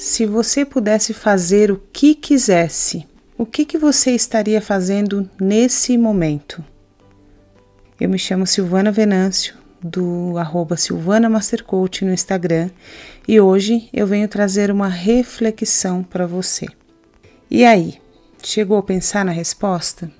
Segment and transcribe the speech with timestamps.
[0.00, 3.06] se você pudesse fazer o que quisesse,
[3.36, 6.64] o que, que você estaria fazendo nesse momento?
[8.00, 12.70] Eu me chamo Silvana Venâncio, do arroba Silvana no Instagram,
[13.28, 16.66] e hoje eu venho trazer uma reflexão para você.
[17.50, 18.00] E aí,
[18.42, 20.10] chegou a pensar na resposta?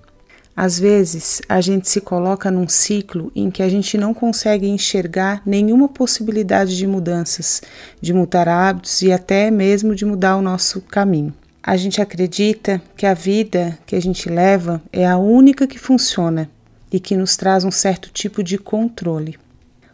[0.57, 5.43] Às vezes, a gente se coloca num ciclo em que a gente não consegue enxergar
[5.47, 7.63] nenhuma possibilidade de mudanças,
[8.01, 11.33] de mudar hábitos e até mesmo de mudar o nosso caminho.
[11.63, 16.51] A gente acredita que a vida que a gente leva é a única que funciona
[16.93, 19.39] e que nos traz um certo tipo de controle.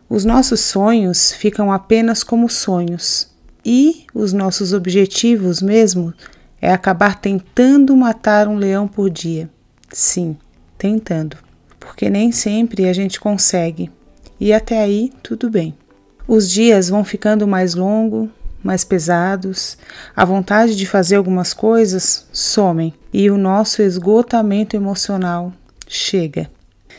[0.08, 3.28] Os nossos sonhos ficam apenas como sonhos
[3.64, 6.14] e os nossos objetivos mesmo
[6.62, 9.50] é acabar tentando matar um leão por dia.
[9.92, 10.36] Sim,
[10.78, 11.36] tentando,
[11.78, 13.90] porque nem sempre a gente consegue
[14.40, 15.74] e até aí tudo bem.
[16.28, 18.28] Os dias vão ficando mais longos,
[18.62, 19.78] mais pesados,
[20.14, 25.52] a vontade de fazer algumas coisas somem e o nosso esgotamento emocional
[25.86, 26.50] chega.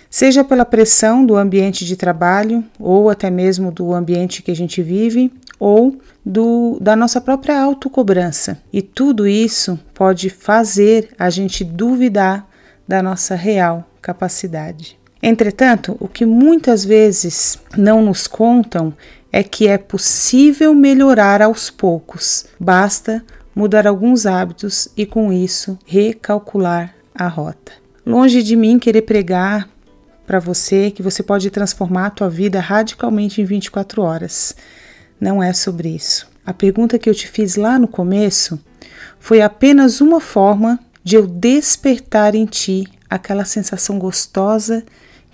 [0.10, 4.82] Seja pela pressão do ambiente de trabalho, ou até mesmo do ambiente que a gente
[4.82, 8.58] vive, ou do, da nossa própria autocobrança.
[8.72, 12.47] E tudo isso pode fazer a gente duvidar
[12.88, 14.98] da nossa real capacidade.
[15.22, 18.94] Entretanto, o que muitas vezes não nos contam
[19.32, 26.94] é que é possível melhorar aos poucos, basta mudar alguns hábitos e com isso recalcular
[27.14, 27.72] a rota.
[28.06, 29.68] Longe de mim querer pregar
[30.26, 34.56] para você que você pode transformar a tua vida radicalmente em 24 horas.
[35.20, 36.28] Não é sobre isso.
[36.46, 38.60] A pergunta que eu te fiz lá no começo
[39.20, 44.84] foi apenas uma forma de eu despertar em ti aquela sensação gostosa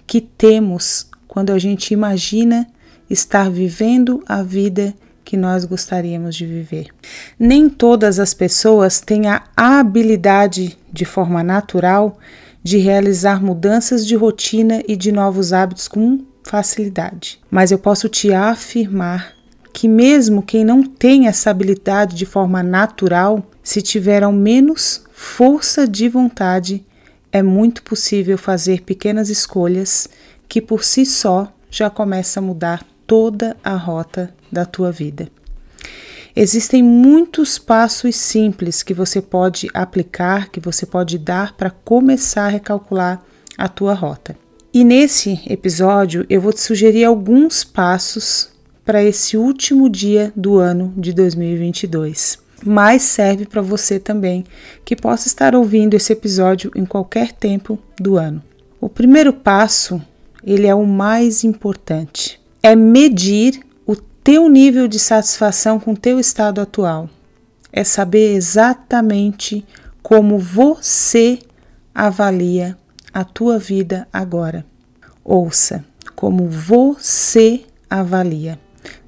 [0.06, 2.68] que temos quando a gente imagina
[3.10, 4.94] estar vivendo a vida
[5.26, 6.90] que nós gostaríamos de viver.
[7.40, 12.20] Nem todas as pessoas têm a habilidade de forma natural
[12.62, 17.42] de realizar mudanças de rotina e de novos hábitos com facilidade.
[17.50, 19.34] Mas eu posso te afirmar
[19.74, 25.88] que, mesmo quem não tem essa habilidade de forma natural, se tiver ao menos força
[25.88, 26.86] de vontade,
[27.32, 30.10] é muito possível fazer pequenas escolhas
[30.50, 35.30] que por si só já começa a mudar toda a rota da tua vida.
[36.36, 42.50] Existem muitos passos simples que você pode aplicar, que você pode dar para começar a
[42.50, 43.24] recalcular
[43.58, 44.36] a tua rota.
[44.74, 48.50] E nesse episódio eu vou te sugerir alguns passos
[48.84, 54.44] para esse último dia do ano de 2022 mas serve para você também
[54.86, 58.42] que possa estar ouvindo esse episódio em qualquer tempo do ano.
[58.80, 60.02] O primeiro passo,
[60.44, 66.20] ele é o mais importante, é medir o teu nível de satisfação com o teu
[66.20, 67.10] estado atual.
[67.72, 69.66] É saber exatamente
[70.02, 71.40] como você
[71.94, 72.78] avalia
[73.14, 74.66] a tua vida agora.
[75.24, 75.84] Ouça,
[76.16, 78.60] como você avalia,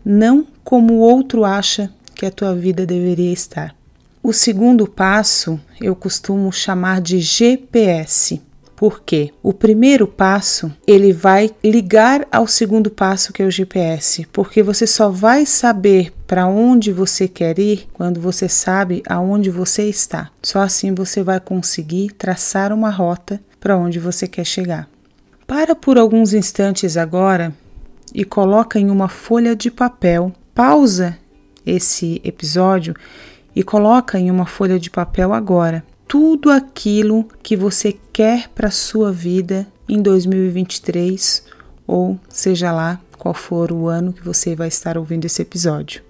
[0.03, 3.75] não como o outro acha que a tua vida deveria estar.
[4.23, 8.41] O segundo passo eu costumo chamar de GPS.
[8.75, 9.31] Por quê?
[9.43, 14.87] O primeiro passo, ele vai ligar ao segundo passo que é o GPS, porque você
[14.87, 20.31] só vai saber para onde você quer ir quando você sabe aonde você está.
[20.41, 24.89] Só assim você vai conseguir traçar uma rota para onde você quer chegar.
[25.45, 27.53] Para por alguns instantes agora
[28.13, 30.33] e coloca em uma folha de papel.
[30.53, 31.17] Pausa
[31.65, 32.93] esse episódio
[33.55, 39.11] e coloca em uma folha de papel agora tudo aquilo que você quer para sua
[39.11, 41.43] vida em 2023
[41.87, 46.03] ou seja lá qual for o ano que você vai estar ouvindo esse episódio.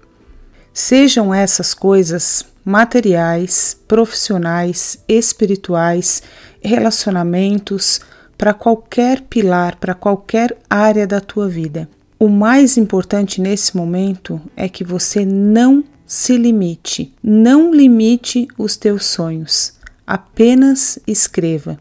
[0.72, 6.22] Sejam essas coisas materiais, profissionais, espirituais,
[6.60, 8.00] relacionamentos,
[8.36, 11.88] para qualquer pilar, para qualquer área da tua vida.
[12.18, 19.04] O mais importante nesse momento é que você não se limite, não limite os teus
[19.04, 19.74] sonhos.
[20.06, 21.78] Apenas escreva.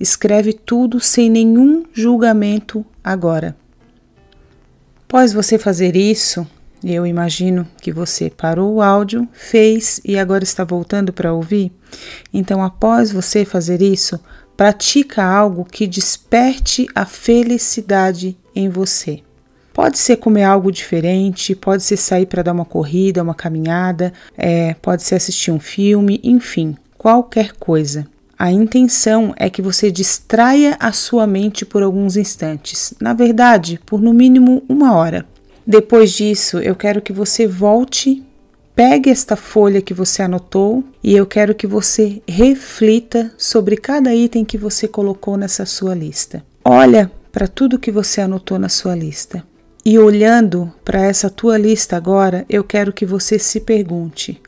[0.00, 3.56] Escreve tudo sem nenhum julgamento agora.
[5.06, 6.44] Após você fazer isso,
[6.82, 11.70] eu imagino que você parou o áudio, fez e agora está voltando para ouvir.
[12.34, 14.18] Então, após você fazer isso,
[14.56, 19.22] pratica algo que desperte a felicidade em você.
[19.78, 24.74] Pode ser comer algo diferente, pode ser sair para dar uma corrida, uma caminhada, é,
[24.82, 28.04] pode ser assistir um filme, enfim, qualquer coisa.
[28.36, 34.00] A intenção é que você distraia a sua mente por alguns instantes, na verdade, por
[34.00, 35.24] no mínimo uma hora.
[35.64, 38.24] Depois disso, eu quero que você volte
[38.74, 44.44] pegue esta folha que você anotou e eu quero que você reflita sobre cada item
[44.44, 46.44] que você colocou nessa sua lista.
[46.64, 49.44] Olha para tudo que você anotou na sua lista.
[49.90, 54.38] E olhando para essa tua lista agora, eu quero que você se pergunte,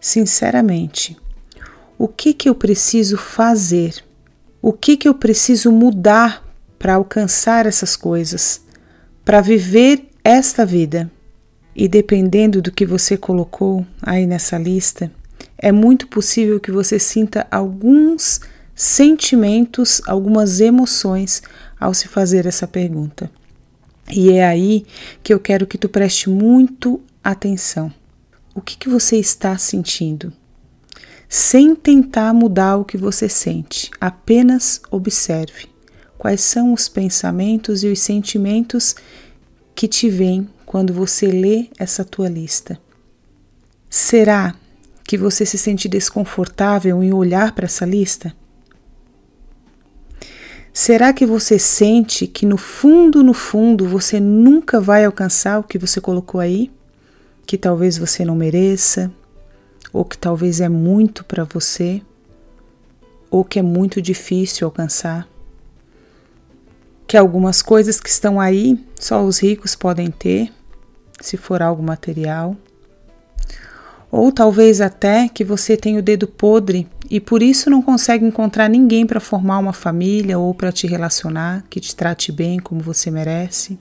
[0.00, 1.16] sinceramente,
[1.98, 4.04] o que que eu preciso fazer?
[4.62, 6.44] O que que eu preciso mudar
[6.78, 8.60] para alcançar essas coisas,
[9.24, 11.10] para viver esta vida?
[11.74, 15.10] E dependendo do que você colocou aí nessa lista,
[15.58, 18.40] é muito possível que você sinta alguns
[18.76, 21.42] sentimentos, algumas emoções
[21.80, 23.28] ao se fazer essa pergunta.
[24.10, 24.84] E é aí
[25.22, 27.92] que eu quero que tu preste muito atenção.
[28.54, 30.32] O que, que você está sentindo?
[31.28, 35.68] Sem tentar mudar o que você sente, apenas observe
[36.16, 38.94] quais são os pensamentos e os sentimentos
[39.74, 42.78] que te vêm quando você lê essa tua lista.
[43.90, 44.54] Será
[45.02, 48.34] que você se sente desconfortável em olhar para essa lista?
[50.76, 55.78] Será que você sente que no fundo, no fundo, você nunca vai alcançar o que
[55.78, 56.68] você colocou aí?
[57.46, 59.08] Que talvez você não mereça,
[59.92, 62.02] ou que talvez é muito para você,
[63.30, 65.28] ou que é muito difícil alcançar?
[67.06, 70.52] Que algumas coisas que estão aí só os ricos podem ter,
[71.20, 72.56] se for algo material?
[74.16, 78.68] Ou talvez até que você tenha o dedo podre e por isso não consegue encontrar
[78.68, 83.10] ninguém para formar uma família ou para te relacionar, que te trate bem como você
[83.10, 83.76] merece.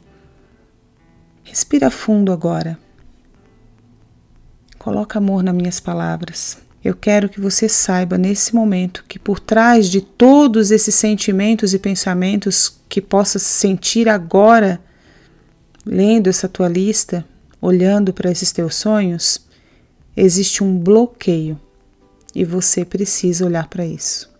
[1.43, 2.79] Respira fundo agora.
[4.79, 6.57] Coloca amor nas minhas palavras.
[6.83, 11.77] Eu quero que você saiba nesse momento que por trás de todos esses sentimentos e
[11.77, 14.81] pensamentos que possa sentir agora,
[15.85, 17.23] lendo essa tua lista,
[17.61, 19.43] olhando para esses teus sonhos,
[20.15, 21.59] existe um bloqueio
[22.35, 24.31] e você precisa olhar para isso.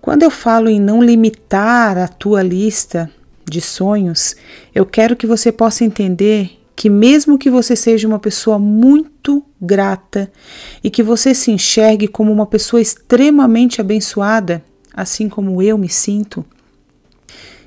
[0.00, 3.10] Quando eu falo em não limitar a tua lista
[3.44, 4.36] de sonhos,
[4.74, 10.30] eu quero que você possa entender que, mesmo que você seja uma pessoa muito grata
[10.82, 16.44] e que você se enxergue como uma pessoa extremamente abençoada, assim como eu me sinto,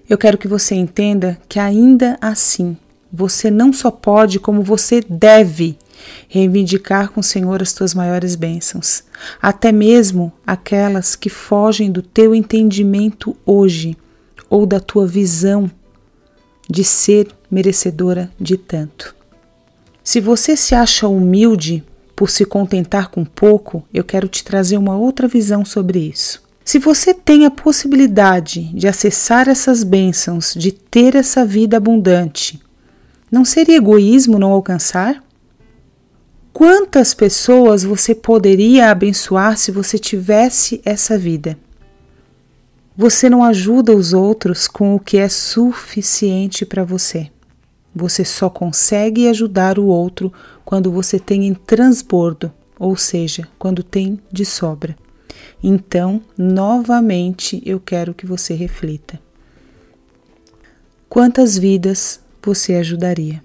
[0.10, 2.78] eu quero que você entenda que, ainda assim,
[3.12, 5.78] você não só pode, como você deve
[6.28, 9.04] reivindicar com o Senhor as tuas maiores bênçãos,
[9.42, 13.98] até mesmo aquelas que fogem do teu entendimento hoje
[14.50, 15.70] ou da tua visão
[16.70, 19.16] de ser merecedora de tanto.
[20.04, 21.84] Se você se acha humilde
[22.16, 26.42] por se contentar com pouco, eu quero te trazer uma outra visão sobre isso.
[26.64, 32.60] Se você tem a possibilidade de acessar essas bênçãos, de ter essa vida abundante,
[33.32, 35.24] não seria egoísmo não alcançar?
[36.54, 41.58] Quantas pessoas você poderia abençoar se você tivesse essa vida?
[42.96, 47.32] Você não ajuda os outros com o que é suficiente para você.
[47.96, 50.32] Você só consegue ajudar o outro
[50.66, 54.96] quando você tem em transbordo, ou seja, quando tem de sobra.
[55.64, 59.20] Então, novamente, eu quero que você reflita.
[61.08, 63.42] Quantas vidas você ajudaria?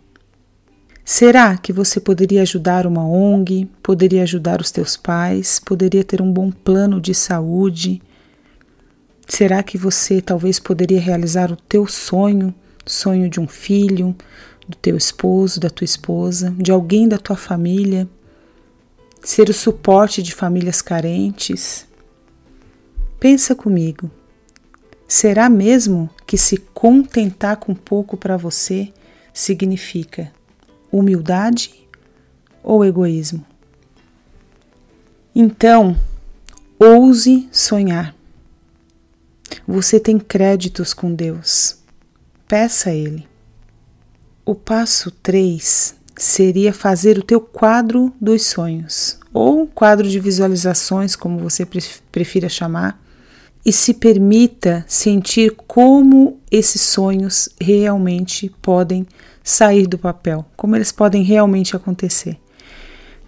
[1.09, 6.33] Será que você poderia ajudar uma ONG, poderia ajudar os teus pais, poderia ter um
[6.33, 8.03] bom plano de saúde?
[9.29, 12.53] Será que você talvez poderia realizar o teu sonho,
[12.85, 14.17] sonho de um filho,
[14.69, 18.09] do teu esposo, da tua esposa, de alguém da tua família?
[19.23, 21.87] Ser o suporte de famílias carentes?
[23.21, 24.11] Pensa comigo.
[25.07, 28.93] Será mesmo que se contentar com pouco para você
[29.33, 30.35] significa
[30.99, 31.75] humildade
[32.63, 33.45] ou egoísmo?
[35.35, 35.97] Então,
[36.79, 38.15] ouse sonhar.
[39.67, 41.79] Você tem créditos com Deus.
[42.49, 43.27] Peça a Ele.
[44.45, 51.39] O passo 3 seria fazer o teu quadro dos sonhos, ou quadro de visualizações, como
[51.39, 51.67] você
[52.11, 53.03] prefira chamar,
[53.65, 59.05] e se permita sentir como esses sonhos realmente podem
[59.47, 62.37] sair do papel, como eles podem realmente acontecer.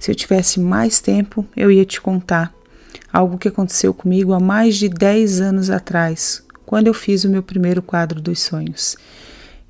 [0.00, 2.52] Se eu tivesse mais tempo, eu ia te contar
[3.12, 7.40] algo que aconteceu comigo há mais de 10 anos atrás, quando eu fiz o meu
[7.40, 8.96] primeiro quadro dos sonhos.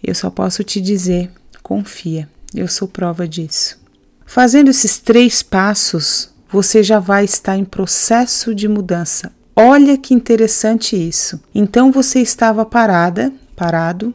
[0.02, 1.30] Eu só posso te dizer:
[1.62, 3.78] confia, eu sou prova disso.
[4.24, 9.30] Fazendo esses três passos, você já vai estar em processo de mudança.
[9.54, 11.38] Olha que interessante isso.
[11.54, 14.14] Então você estava parada, parado,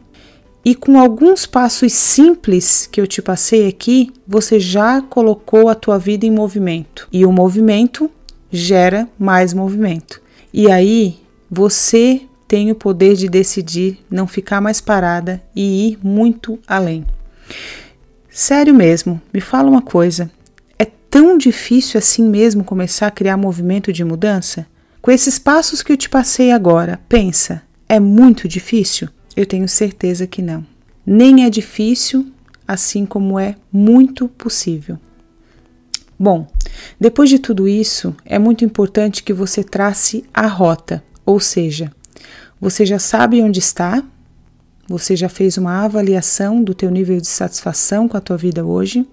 [0.65, 5.99] E com alguns passos simples que eu te passei aqui, você já colocou a tua
[5.99, 7.05] vida em movimento.
[7.11, 8.09] E o movimento
[8.49, 10.21] gera mais movimento.
[10.53, 11.17] E aí
[11.51, 17.03] você tem o poder de decidir não ficar mais parada e ir muito além.
[18.29, 20.31] Sério mesmo, me fala uma coisa.
[20.79, 24.65] É tão difícil assim mesmo começar a criar movimento de mudança?
[25.01, 29.09] Com esses passos que eu te passei agora, pensa, é muito difícil?
[29.35, 30.65] Eu tenho certeza que não.
[31.05, 32.31] Nem é difícil,
[32.67, 34.97] assim como é muito possível.
[36.17, 36.47] Bom,
[36.99, 41.91] depois de tudo isso, é muito importante que você trace a rota, ou seja,
[42.61, 44.03] você já sabe onde está,
[44.87, 49.05] você já fez uma avaliação do teu nível de satisfação com a tua vida hoje,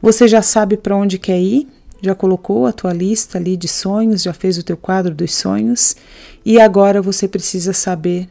[0.00, 1.68] você já sabe para onde quer ir,
[2.00, 5.96] já colocou a tua lista ali de sonhos, já fez o teu quadro dos sonhos
[6.44, 8.28] e agora você precisa saber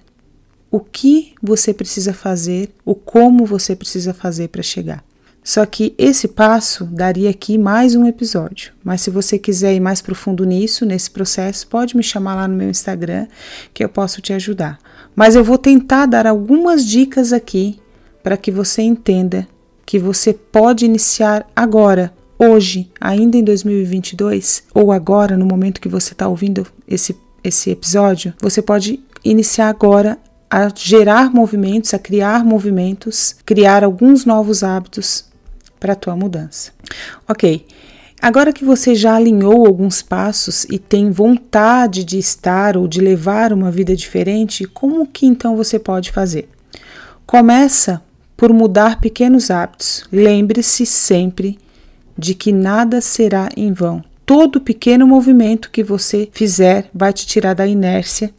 [0.72, 5.04] o que você precisa fazer, o como você precisa fazer para chegar.
[5.44, 8.72] Só que esse passo daria aqui mais um episódio.
[8.84, 12.56] Mas se você quiser ir mais profundo nisso, nesse processo, pode me chamar lá no
[12.56, 13.28] meu Instagram
[13.74, 14.80] que eu posso te ajudar.
[15.16, 17.80] Mas eu vou tentar dar algumas dicas aqui
[18.24, 19.48] para que você entenda
[19.84, 26.14] que você pode iniciar agora, hoje, ainda em 2022, ou agora, no momento que você
[26.14, 30.20] está ouvindo esse, esse episódio, você pode iniciar agora
[30.52, 35.24] a gerar movimentos, a criar movimentos, criar alguns novos hábitos
[35.80, 36.74] para a tua mudança.
[37.26, 37.66] Ok,
[38.22, 43.54] agora que você já alinhou alguns passos e tem vontade de estar ou de levar
[43.54, 46.50] uma vida diferente, como que então você pode fazer?
[47.26, 48.02] Começa
[48.36, 50.04] por mudar pequenos hábitos.
[50.12, 51.58] Lembre-se sempre
[52.18, 54.04] de que nada será em vão.
[54.26, 58.34] Todo pequeno movimento que você fizer vai te tirar da inércia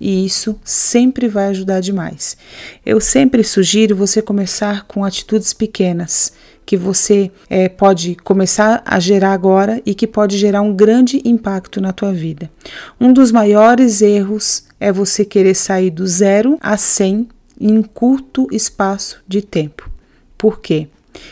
[0.00, 2.36] e isso sempre vai ajudar demais.
[2.84, 6.32] Eu sempre sugiro você começar com atitudes pequenas
[6.66, 11.80] que você é, pode começar a gerar agora e que pode gerar um grande impacto
[11.80, 12.50] na tua vida.
[13.00, 17.28] Um dos maiores erros é você querer sair do zero a 100
[17.60, 19.88] em um curto espaço de tempo.
[20.36, 20.88] Por quê?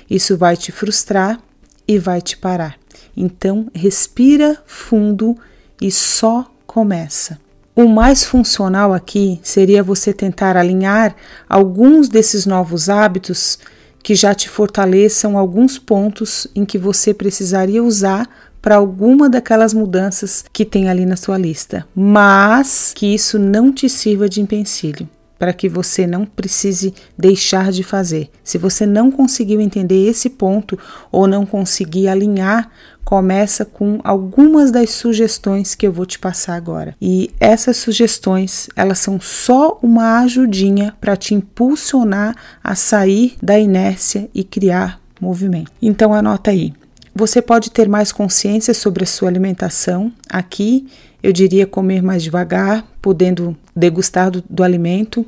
[0.09, 1.41] Isso vai te frustrar
[1.87, 2.79] e vai te parar.
[3.17, 5.37] Então, respira fundo
[5.81, 7.44] e só começa.
[7.77, 11.17] O mais funcional aqui seria você tentar alinhar
[11.49, 13.59] alguns desses novos hábitos
[14.01, 18.29] que já te fortaleçam alguns pontos em que você precisaria usar
[18.63, 23.89] para alguma daquelas mudanças que tem ali na sua lista, mas que isso não te
[23.89, 28.31] sirva de empecilho para que você não precise deixar de fazer.
[28.43, 30.79] Se você não conseguiu entender esse ponto
[31.11, 32.71] ou não conseguir alinhar,
[33.05, 36.97] começa com algumas das sugestões que eu vou te passar agora.
[37.01, 44.29] E essas sugestões, elas são só uma ajudinha para te impulsionar a sair da inércia
[44.35, 45.71] e criar movimento.
[45.81, 46.73] Então anota aí.
[47.15, 50.13] Você pode ter mais consciência sobre a sua alimentação.
[50.29, 50.89] Aqui
[51.23, 55.25] eu diria comer mais devagar, podendo degustar do, do alimento.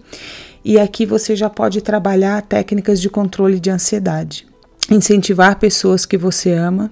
[0.64, 4.46] E aqui você já pode trabalhar técnicas de controle de ansiedade.
[4.90, 6.90] Incentivar pessoas que você ama.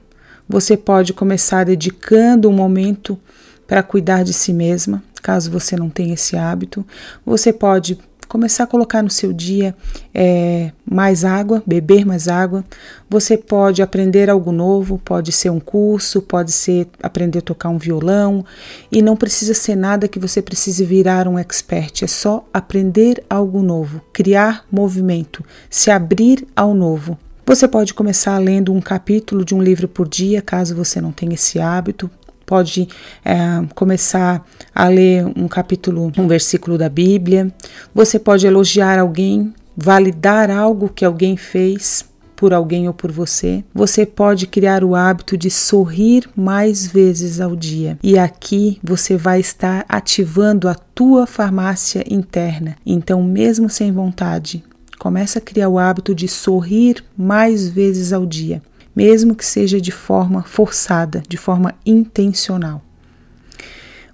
[0.49, 3.19] Você pode começar dedicando um momento
[3.67, 6.85] para cuidar de si mesma, caso você não tenha esse hábito.
[7.25, 7.99] Você pode
[8.29, 9.75] começar a colocar no seu dia
[10.13, 12.65] é, mais água, beber mais água.
[13.09, 17.79] Você pode aprender algo novo, pode ser um curso, pode ser aprender a tocar um
[17.79, 18.45] violão,
[18.91, 23.63] e não precisa ser nada que você precise virar um expert, é só aprender algo
[23.63, 27.19] novo, criar movimento, se abrir ao novo.
[27.47, 31.35] Você pode começar lendo um capítulo de um livro por dia, caso você não tenha
[31.35, 32.11] esse hábito
[32.45, 32.89] pode
[33.25, 33.37] é,
[33.75, 37.53] começar a ler um capítulo, um versículo da Bíblia.
[37.95, 42.05] Você pode elogiar alguém, validar algo que alguém fez
[42.37, 43.65] por alguém ou por você.
[43.73, 47.99] Você pode criar o hábito de sorrir mais vezes ao dia.
[48.03, 52.77] E aqui você vai estar ativando a tua farmácia interna.
[52.85, 54.65] Então, mesmo sem vontade,
[54.99, 58.63] começa a criar o hábito de sorrir mais vezes ao dia
[58.95, 62.81] mesmo que seja de forma forçada, de forma intencional.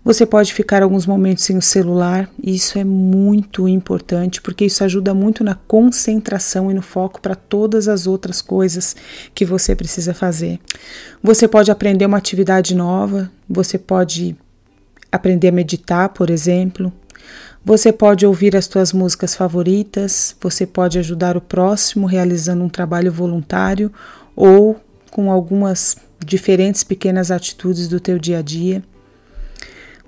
[0.03, 4.83] Você pode ficar alguns momentos sem o celular, e isso é muito importante, porque isso
[4.83, 8.97] ajuda muito na concentração e no foco para todas as outras coisas
[9.35, 10.59] que você precisa fazer.
[11.23, 14.35] Você pode aprender uma atividade nova, você pode
[15.13, 16.91] aprender a meditar, por exemplo.
[17.62, 23.12] Você pode ouvir as suas músicas favoritas, você pode ajudar o próximo realizando um trabalho
[23.12, 23.93] voluntário
[24.35, 28.83] ou com algumas diferentes pequenas atitudes do teu dia a dia.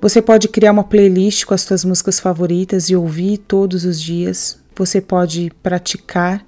[0.01, 4.59] Você pode criar uma playlist com as tuas músicas favoritas e ouvir todos os dias.
[4.75, 6.45] você pode praticar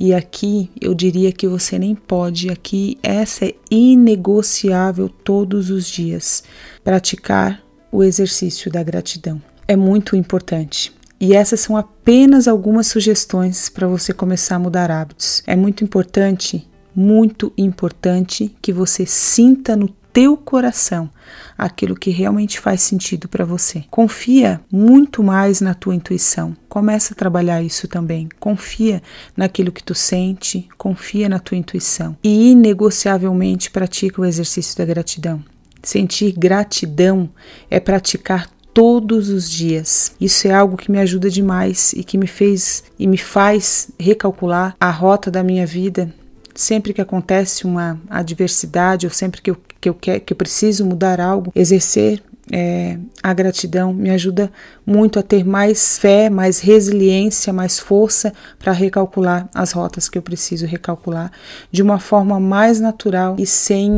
[0.00, 6.42] e aqui eu diria que você nem pode, aqui essa é inegociável todos os dias.
[6.82, 10.92] Praticar o exercício da gratidão é muito importante.
[11.20, 15.44] E essas são apenas algumas sugestões para você começar a mudar hábitos.
[15.46, 21.08] É muito importante, muito importante que você sinta no teu coração
[21.56, 23.84] aquilo que realmente faz sentido para você.
[23.88, 26.56] Confia muito mais na tua intuição.
[26.68, 28.28] Começa a trabalhar isso também.
[28.40, 29.00] Confia
[29.36, 35.44] naquilo que tu sente, confia na tua intuição e inegociavelmente pratica o exercício da gratidão.
[35.80, 37.30] Sentir gratidão
[37.70, 40.12] é praticar todos os dias.
[40.20, 44.74] Isso é algo que me ajuda demais e que me fez e me faz recalcular
[44.80, 46.12] a rota da minha vida
[46.54, 50.84] sempre que acontece uma adversidade ou sempre que eu, que eu, quer, que eu preciso
[50.84, 52.22] mudar algo, exercer
[52.52, 54.50] é, a gratidão me ajuda
[54.84, 60.22] muito a ter mais fé, mais resiliência, mais força para recalcular as rotas que eu
[60.22, 61.30] preciso recalcular
[61.70, 63.90] de uma forma mais natural e sem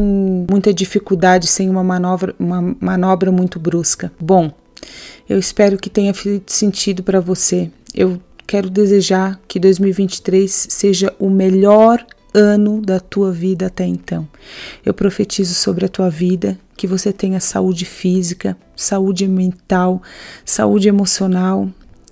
[0.50, 4.12] muita dificuldade, sem uma manobra, uma manobra muito brusca.
[4.20, 4.52] Bom,
[5.28, 7.70] eu espero que tenha feito sentido para você.
[7.94, 14.28] Eu quero desejar que 2023 seja o melhor ano da tua vida até então.
[14.84, 20.02] Eu profetizo sobre a tua vida que você tenha saúde física, saúde mental,
[20.44, 21.68] saúde emocional,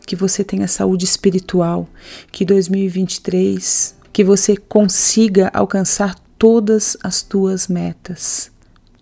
[0.07, 1.89] que você tenha saúde espiritual,
[2.31, 8.51] que 2023 que você consiga alcançar todas as tuas metas,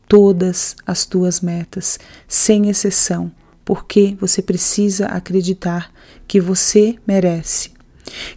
[0.06, 3.30] todas as tuas metas, sem exceção,
[3.68, 5.92] porque você precisa acreditar
[6.26, 7.76] que você merece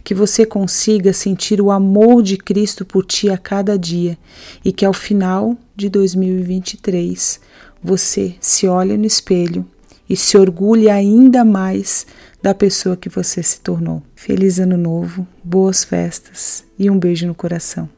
[0.04, 4.18] que você consiga sentir o amor de Cristo por ti a cada dia
[4.62, 7.40] e que ao final de 2023
[7.82, 9.66] você se olhe no espelho
[10.06, 12.06] e se orgulhe ainda mais
[12.42, 14.02] da pessoa que você se tornou.
[14.14, 17.88] Feliz Ano Novo, boas festas e um beijo no coração.